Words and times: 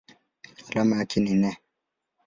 Alama 0.71 0.97
yake 0.97 1.19
ni 1.19 1.33
Ne. 1.33 1.57